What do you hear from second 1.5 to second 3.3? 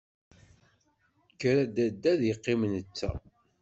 a dadda ad iqqim netta.